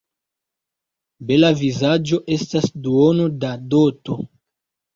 Bela 1.27 1.51
vizaĝo 1.59 2.21
estas 2.39 2.67
duono 2.89 3.31
da 3.47 3.55
doto. 3.77 4.21